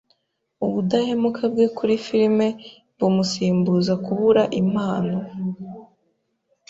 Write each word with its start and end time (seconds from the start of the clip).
Ubudahemuka 0.65 1.43
bwe 1.53 1.65
kuri 1.77 1.93
firime 2.05 2.47
bumusimbuza 2.97 3.93
kubura 4.05 4.43
impano. 4.61 5.17